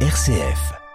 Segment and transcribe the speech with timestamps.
[0.00, 0.85] RCF.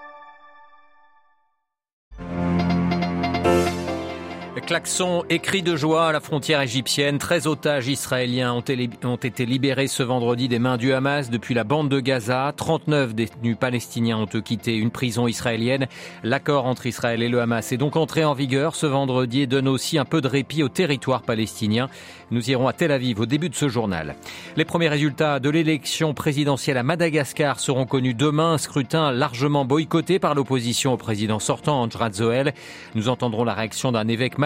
[4.65, 7.17] Klaxon et cris de joie à la frontière égyptienne.
[7.17, 11.89] 13 otages israéliens ont été libérés ce vendredi des mains du Hamas depuis la bande
[11.89, 12.53] de Gaza.
[12.55, 15.87] 39 détenus palestiniens ont quitté une prison israélienne.
[16.23, 19.67] L'accord entre Israël et le Hamas est donc entré en vigueur ce vendredi et donne
[19.67, 21.89] aussi un peu de répit au territoire palestinien.
[22.31, 24.15] Nous irons à Tel Aviv au début de ce journal.
[24.55, 28.53] Les premiers résultats de l'élection présidentielle à Madagascar seront connus demain.
[28.53, 32.53] Un scrutin largement boycotté par l'opposition au président sortant, Andrzej Zoel.
[32.95, 34.37] Nous entendrons la réaction d'un évêque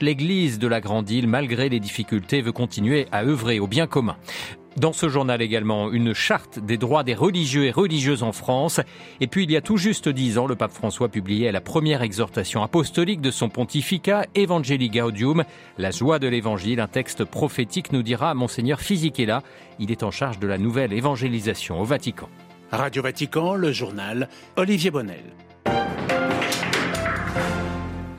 [0.00, 4.16] l'Église de la Grande Île, malgré les difficultés, veut continuer à œuvrer au bien commun.
[4.76, 8.80] Dans ce journal également, une charte des droits des religieux et religieuses en France.
[9.20, 12.02] Et puis il y a tout juste dix ans, le pape François publiait la première
[12.02, 15.44] exhortation apostolique de son pontificat, Evangelii Gaudium,
[15.78, 19.42] la joie de l'évangile, un texte prophétique, nous dira Monseigneur Fisichella.
[19.78, 22.28] Il est en charge de la nouvelle évangélisation au Vatican.
[22.70, 25.24] Radio Vatican, le journal Olivier Bonnel.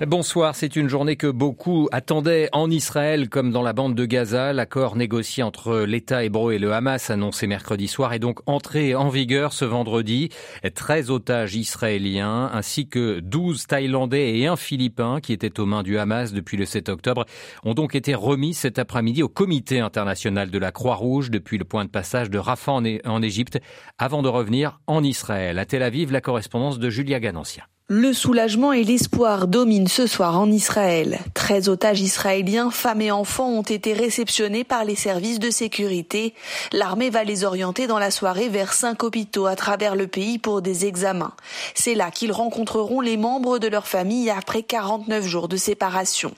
[0.05, 4.53] Bonsoir, c'est une journée que beaucoup attendaient en Israël comme dans la bande de Gaza.
[4.53, 9.09] L'accord négocié entre l'État hébreu et le Hamas annoncé mercredi soir est donc entré en
[9.09, 10.29] vigueur ce vendredi.
[10.71, 15.97] 13 otages israéliens ainsi que 12 Thaïlandais et un Philippin qui étaient aux mains du
[15.97, 17.25] Hamas depuis le 7 octobre
[17.63, 21.85] ont donc été remis cet après-midi au comité international de la Croix-Rouge depuis le point
[21.85, 23.59] de passage de Rafah en Égypte
[23.97, 25.57] avant de revenir en Israël.
[25.57, 27.67] À Tel Aviv, la correspondance de Julia Ganancia.
[27.89, 31.19] Le soulagement et l'espoir dominent ce soir en Israël.
[31.35, 36.33] 13 otages israéliens, femmes et enfants, ont été réceptionnés par les services de sécurité.
[36.73, 40.61] L'armée va les orienter dans la soirée vers cinq hôpitaux à travers le pays pour
[40.61, 41.31] des examens.
[41.75, 46.33] C'est là qu'ils rencontreront les membres de leur famille après 49 jours de séparation.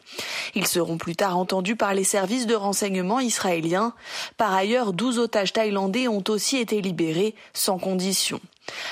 [0.53, 3.94] Ils seront plus tard entendus par les services de renseignement israéliens.
[4.38, 8.39] Par ailleurs, 12 otages thaïlandais ont aussi été libérés sans condition.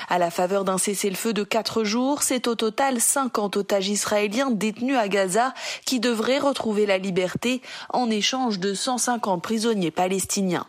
[0.08, 4.96] À la faveur d'un cessez-le-feu de quatre jours, c'est au total 50 otages israéliens détenus
[4.96, 10.66] à Gaza qui devraient retrouver la liberté en échange de 150 prisonniers palestiniens.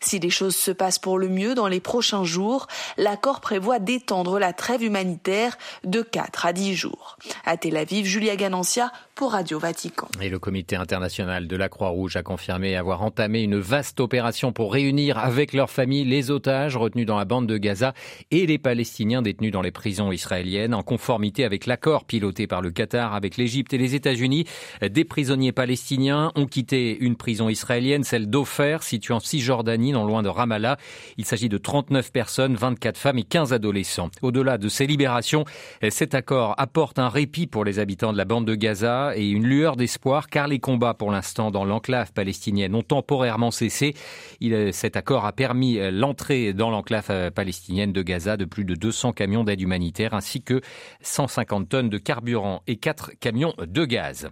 [0.00, 2.66] Si les choses se passent pour le mieux dans les prochains jours,
[2.96, 7.16] l'accord prévoit d'étendre la trêve humanitaire de 4 à 10 jours.
[7.44, 8.92] À Tel Aviv, Julia Ganancia
[9.28, 10.08] Radio Vatican.
[10.20, 14.72] Et le comité international de la Croix-Rouge a confirmé avoir entamé une vaste opération pour
[14.72, 17.92] réunir avec leurs familles les otages retenus dans la bande de Gaza
[18.30, 22.70] et les Palestiniens détenus dans les prisons israéliennes en conformité avec l'accord piloté par le
[22.70, 24.46] Qatar avec l'Égypte et les États-Unis.
[24.82, 30.22] Des prisonniers palestiniens ont quitté une prison israélienne, celle d'Ofer, située en Cisjordanie, non loin
[30.22, 30.76] de Ramallah.
[31.16, 34.10] Il s'agit de 39 personnes, 24 femmes et 15 adolescents.
[34.22, 35.44] Au-delà de ces libérations,
[35.90, 39.44] cet accord apporte un répit pour les habitants de la bande de Gaza et une
[39.44, 43.94] lueur d'espoir car les combats pour l'instant dans l'enclave palestinienne ont temporairement cessé.
[44.40, 48.64] Il, cet accord a permis euh, l'entrée dans l'enclave euh, palestinienne de Gaza de plus
[48.64, 50.60] de 200 camions d'aide humanitaire ainsi que
[51.02, 54.30] 150 tonnes de carburant et 4 camions de gaz.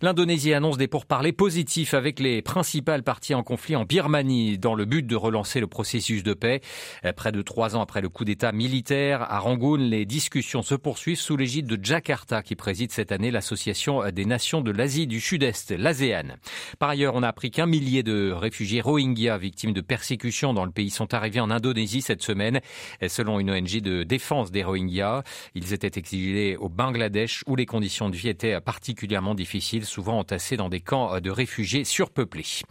[0.00, 4.84] L'Indonésie annonce des pourparlers positifs avec les principales parties en conflit en Birmanie dans le
[4.84, 6.60] but de relancer le processus de paix.
[7.04, 10.76] Euh, près de trois ans après le coup d'État militaire à Rangoon, les discussions se
[10.76, 15.20] poursuivent sous l'égide de Jakarta qui préside cette année l'association des nations de l'Asie du
[15.20, 16.36] Sud-Est, l'ASEAN.
[16.78, 20.70] Par ailleurs, on a appris qu'un millier de réfugiés Rohingyas victimes de persécutions dans le
[20.70, 22.60] pays sont arrivés en Indonésie cette semaine.
[23.06, 25.22] Selon une ONG de défense des Rohingyas,
[25.54, 30.56] ils étaient exilés au Bangladesh où les conditions de vie étaient particulièrement difficiles, souvent entassés
[30.56, 32.62] dans des camps de réfugiés surpeuplés.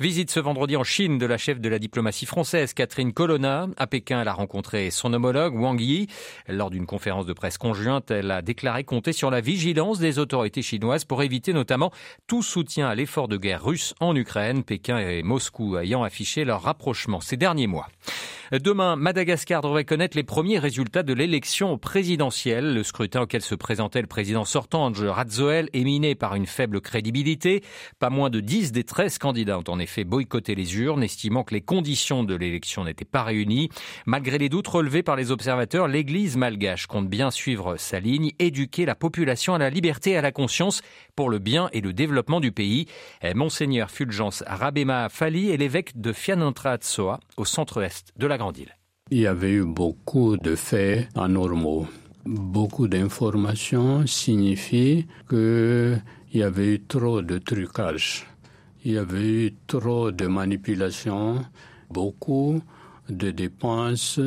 [0.00, 3.68] Visite ce vendredi en Chine de la chef de la diplomatie française, Catherine Colonna.
[3.76, 6.08] À Pékin, elle a rencontré son homologue, Wang Yi.
[6.48, 10.62] Lors d'une conférence de presse conjointe, elle a déclaré compter sur la vigilance des autorités
[10.62, 10.71] chinoises
[11.08, 11.90] pour éviter notamment
[12.26, 16.62] tout soutien à l'effort de guerre russe en Ukraine, Pékin et Moscou ayant affiché leur
[16.62, 17.88] rapprochement ces derniers mois.
[18.52, 22.74] Demain, Madagascar devrait connaître les premiers résultats de l'élection présidentielle.
[22.74, 26.82] Le scrutin auquel se présentait le président sortant, Andrzej Radzoel, est miné par une faible
[26.82, 27.62] crédibilité.
[27.98, 31.54] Pas moins de 10 des 13 candidats ont en effet boycotté les urnes, estimant que
[31.54, 33.70] les conditions de l'élection n'étaient pas réunies.
[34.04, 38.84] Malgré les doutes relevés par les observateurs, l'église malgache compte bien suivre sa ligne, éduquer
[38.84, 40.52] la population à la liberté et à la conscience
[41.16, 42.86] pour le bien et le développement du pays.
[43.34, 48.38] Monseigneur Fulgence Rabema Fali est l'évêque de Fianantra Tsoa, au centre-est de la
[49.10, 51.86] il y avait eu beaucoup de faits anormaux.
[52.24, 58.26] Beaucoup d'informations signifient qu'il y avait eu trop de trucage.
[58.84, 61.44] Il y avait eu trop de manipulations,
[61.90, 62.62] beaucoup
[63.10, 64.18] de dépenses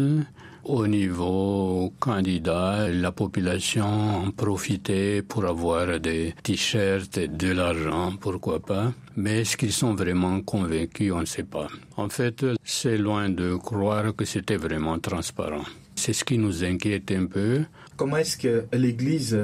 [0.66, 8.60] au niveau candidat, la population en profitait pour avoir des t-shirts et de l'argent, pourquoi
[8.60, 8.92] pas.
[9.16, 11.68] Mais est-ce qu'ils sont vraiment convaincus On ne sait pas.
[11.98, 15.66] En fait, c'est loin de croire que c'était vraiment transparent.
[15.96, 17.64] c'est ce qui nous inquiète un peu.
[17.96, 19.38] Comment est-ce que l'Église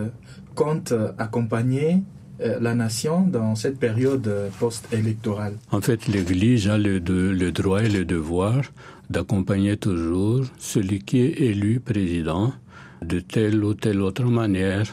[0.54, 2.04] compte accompagner
[2.42, 5.54] euh, la nation dans cette période euh, post-électorale?
[5.72, 8.64] En fait, l'Église a le, le, droit et le devoir
[9.12, 12.54] d'accompagner toujours celui qui est élu président
[13.02, 14.86] de telle ou telle autre manière.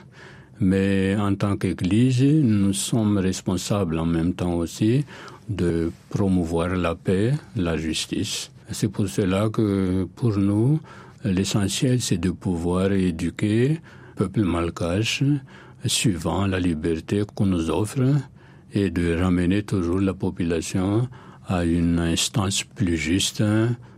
[0.60, 5.04] Mais en tant qu'Église, nous sommes responsables en même temps aussi
[5.48, 8.50] de promouvoir la paix, la justice.
[8.72, 10.80] C'est pour cela que pour nous,
[11.24, 13.76] l'essentiel, c'est de pouvoir éduquer le
[14.16, 15.22] peuple malgache
[15.86, 18.02] suivant la liberté qu'on nous offre
[18.72, 21.08] et de ramener toujours la population
[21.46, 23.42] à une instance plus juste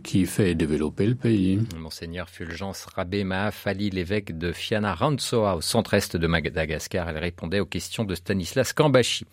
[0.03, 1.59] qui fait développer le pays.
[1.77, 7.09] Monseigneur Fulgence Rabema Fali, l'évêque de Fiana Rantsoa, au centre-est de Madagascar.
[7.09, 9.25] Elle répondait aux questions de Stanislas Kambashi.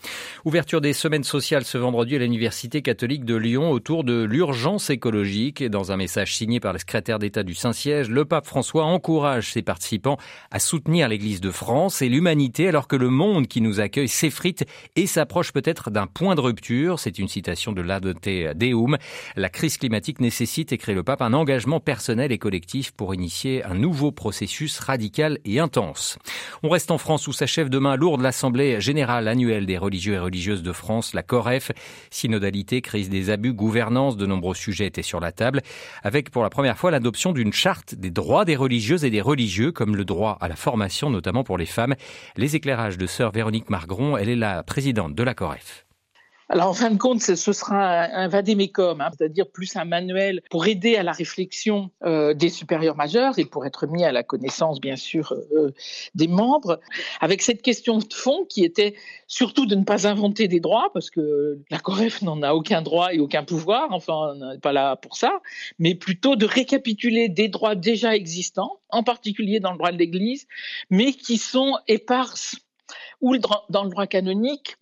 [0.44, 5.64] Ouverture des semaines sociales ce vendredi à l'Université catholique de Lyon autour de l'urgence écologique.
[5.64, 9.62] Dans un message signé par le secrétaire d'État du Saint-Siège, le pape François encourage ses
[9.62, 10.18] participants
[10.50, 14.64] à soutenir l'Église de France et l'humanité alors que le monde qui nous accueille s'effrite
[14.96, 16.98] et s'approche peut-être d'un point de rupture.
[16.98, 18.98] C'est une citation de l'Adote Deum.
[19.36, 23.74] La crise climatique nécessite écrit le pape, un engagement personnel et collectif pour initier un
[23.74, 26.18] nouveau processus radical et intense.
[26.62, 30.62] On reste en France où s'achève demain Lourdes l'Assemblée générale annuelle des religieux et religieuses
[30.62, 31.72] de France, la COREF.
[32.10, 35.62] Synodalité, crise des abus, gouvernance, de nombreux sujets étaient sur la table,
[36.02, 39.72] avec pour la première fois l'adoption d'une charte des droits des religieuses et des religieux,
[39.72, 41.94] comme le droit à la formation, notamment pour les femmes.
[42.36, 45.87] Les éclairages de sœur Véronique Margron, elle est la présidente de la COREF.
[46.50, 50.66] Alors en fin de compte, ce sera un, vadémécum, hein, c'est-à-dire plus un manuel pour
[50.66, 54.80] aider à la réflexion euh, des supérieurs majeurs et pour être mis à la connaissance,
[54.80, 55.74] bien sûr, euh,
[56.14, 56.80] des membres,
[57.20, 58.94] avec cette question de fond qui était
[59.26, 63.12] surtout de ne pas inventer des droits, parce que la COREF n'en a aucun droit
[63.12, 65.40] et aucun pouvoir, enfin on n'est pas là pour ça,
[65.78, 70.46] mais plutôt de récapituler des droits déjà existants, en particulier dans le droit de l'Église,
[70.88, 72.56] mais qui sont éparses
[73.20, 74.78] ou dans le droit canonique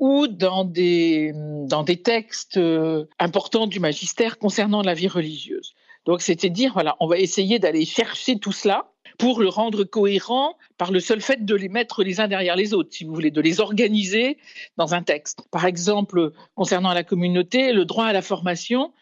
[0.00, 5.74] ou dans des, dans des textes euh, importants du magistère concernant la vie religieuse.
[6.06, 10.56] Donc, c'était dire, voilà, on va essayer d'aller chercher tout cela pour le rendre cohérent
[10.78, 13.30] par le seul fait de les mettre les uns derrière les autres, si vous voulez,
[13.30, 14.38] de les organiser
[14.78, 15.42] dans un texte.
[15.50, 18.92] Par exemple, concernant la communauté, le droit à la formation,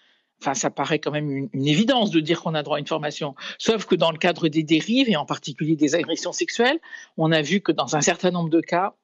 [0.41, 2.87] Enfin, ça paraît quand même une, une évidence de dire qu'on a droit à une
[2.87, 3.35] formation.
[3.59, 6.79] Sauf que dans le cadre des dérives, et en particulier des agressions sexuelles,
[7.17, 8.95] on a vu que dans un certain nombre de cas,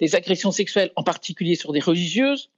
[0.00, 2.50] les agressions sexuelles, en particulier sur des religieuses,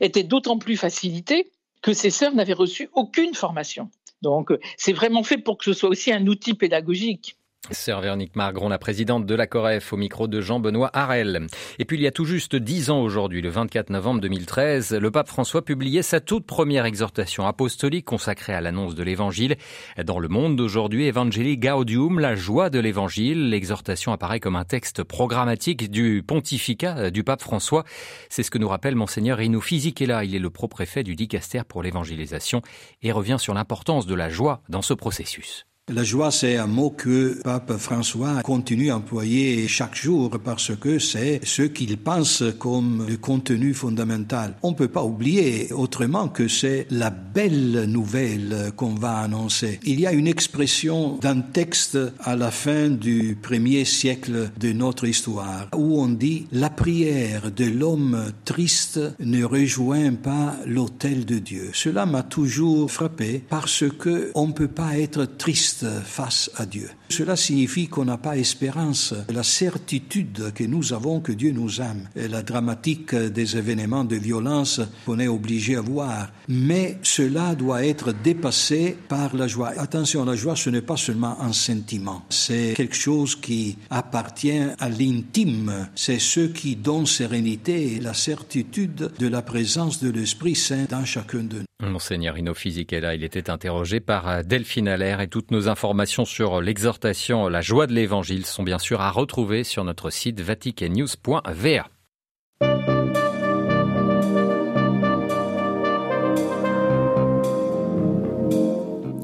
[0.00, 1.50] étaient d'autant plus facilitées
[1.82, 3.90] que ces sœurs n'avaient reçu aucune formation.
[4.22, 7.36] Donc, c'est vraiment fait pour que ce soit aussi un outil pédagogique.
[7.70, 11.46] Sœur Véronique Margron, la présidente de la COREF, au micro de Jean-Benoît Harel.
[11.78, 15.10] Et puis il y a tout juste dix ans aujourd'hui, le 24 novembre 2013, le
[15.10, 19.56] pape François publiait sa toute première exhortation apostolique consacrée à l'annonce de l'Évangile.
[20.04, 25.02] Dans le monde d'aujourd'hui, Evangelii Gaudium, la joie de l'Évangile, l'exhortation apparaît comme un texte
[25.02, 27.84] programmatique du pontificat du pape François.
[28.28, 30.24] C'est ce que nous rappelle Monseigneur Fisichella.
[30.24, 32.62] Il est le pro-préfet du dicaster pour l'évangélisation
[33.02, 35.66] et revient sur l'importance de la joie dans ce processus.
[35.92, 40.98] La joie, c'est un mot que Pape François continue à employer chaque jour parce que
[40.98, 44.54] c'est ce qu'il pense comme le contenu fondamental.
[44.62, 49.78] On ne peut pas oublier autrement que c'est la belle nouvelle qu'on va annoncer.
[49.84, 55.06] Il y a une expression d'un texte à la fin du premier siècle de notre
[55.06, 61.72] histoire où on dit la prière de l'homme triste ne rejoint pas l'autel de Dieu.
[61.74, 66.90] Cela m'a toujours frappé parce que on ne peut pas être triste face à Dieu.
[67.08, 72.08] Cela signifie qu'on n'a pas espérance, la certitude que nous avons que Dieu nous aime,
[72.16, 76.30] et la dramatique des événements de violence qu'on est obligé à voir.
[76.48, 79.72] Mais cela doit être dépassé par la joie.
[79.76, 84.88] Attention, la joie, ce n'est pas seulement un sentiment, c'est quelque chose qui appartient à
[84.88, 85.88] l'intime.
[85.94, 91.04] C'est ce qui donne sérénité et la certitude de la présence de l'Esprit Saint dans
[91.04, 91.88] chacun de nous.
[91.88, 97.60] Monseigneur là, il était interrogé par Delphine Allaire et toutes nos informations sur l'exhortation La
[97.60, 101.88] joie de l'évangile sont bien sûr à retrouver sur notre site vaticannews.va.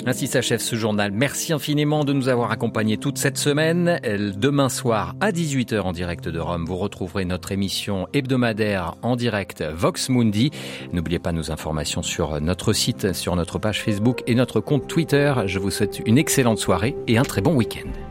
[0.07, 1.13] Ainsi s'achève ce journal.
[1.13, 4.01] Merci infiniment de nous avoir accompagnés toute cette semaine.
[4.37, 9.63] Demain soir à 18h en direct de Rome, vous retrouverez notre émission hebdomadaire en direct
[9.63, 10.51] Vox Mundi.
[10.93, 15.35] N'oubliez pas nos informations sur notre site, sur notre page Facebook et notre compte Twitter.
[15.47, 18.10] Je vous souhaite une excellente soirée et un très bon week-end.